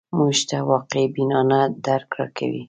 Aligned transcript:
موږ 0.17 0.37
ته 0.49 0.57
واقع 0.69 1.03
بینانه 1.13 1.59
درک 1.85 2.09
راکوي 2.19 2.59